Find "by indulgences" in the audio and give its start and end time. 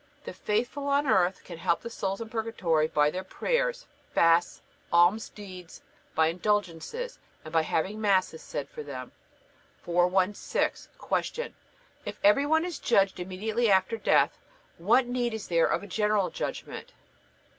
6.15-7.19